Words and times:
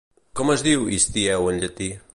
Com 0.39 0.51
es 0.53 0.63
diu 0.69 0.87
Histieu 0.95 1.49
en 1.53 1.65
llatí? 1.65 1.91